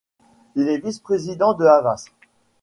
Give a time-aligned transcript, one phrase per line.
[0.55, 2.05] Il est vice-président de Havas.